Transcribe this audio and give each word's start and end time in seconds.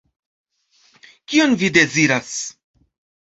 Kion 1.33 1.53
vi 1.63 1.71
deziras? 1.77 2.33